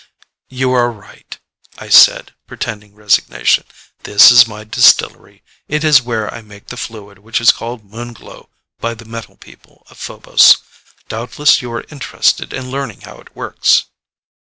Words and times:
"You 0.49 0.71
are 0.73 0.89
right," 0.91 1.37
I 1.77 1.89
said, 1.89 2.33
pretending 2.47 2.95
resignation. 2.95 3.65
"This 4.01 4.31
is 4.31 4.47
my 4.47 4.63
distillery. 4.63 5.43
It 5.67 5.83
is 5.83 6.01
where 6.01 6.33
I 6.33 6.41
make 6.41 6.65
the 6.73 6.75
fluid 6.75 7.19
which 7.19 7.39
is 7.39 7.51
called 7.51 7.85
Moon 7.85 8.13
Glow 8.13 8.49
by 8.79 8.95
the 8.95 9.05
metal 9.05 9.37
people 9.37 9.85
of 9.91 9.99
Phobos. 9.99 10.57
Doubtless 11.07 11.61
you 11.61 11.71
are 11.73 11.85
interested 11.89 12.51
in 12.51 12.71
learning 12.71 13.01
how 13.01 13.19
it 13.19 13.35
works." 13.35 13.85